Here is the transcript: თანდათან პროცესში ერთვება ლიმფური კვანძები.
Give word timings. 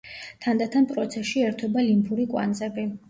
თანდათან 0.45 0.87
პროცესში 0.93 1.43
ერთვება 1.49 1.85
ლიმფური 1.91 2.27
კვანძები. 2.33 2.89